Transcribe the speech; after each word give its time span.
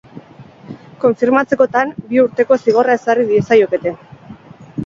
Konfirmatzekotan, 1.03 1.93
bi 2.13 2.21
urteko 2.23 2.59
zigorra 2.65 2.99
ezarri 3.01 3.29
diezaiokete. 3.35 3.95